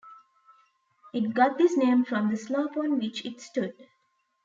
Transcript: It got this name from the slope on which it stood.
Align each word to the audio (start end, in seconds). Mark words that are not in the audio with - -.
It 1.13 1.35
got 1.35 1.59
this 1.59 1.77
name 1.77 2.05
from 2.05 2.31
the 2.31 2.35
slope 2.35 2.75
on 2.75 2.97
which 2.97 3.23
it 3.23 3.39
stood. 3.39 3.75